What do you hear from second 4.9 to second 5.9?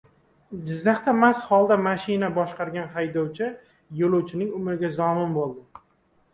zomin bo‘ldi